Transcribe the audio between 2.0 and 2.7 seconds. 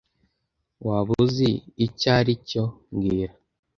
aricyo